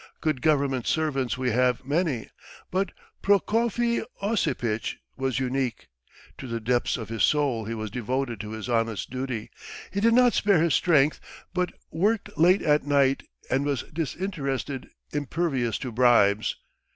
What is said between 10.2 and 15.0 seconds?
spare his strength but worked late at night, and was disinterested,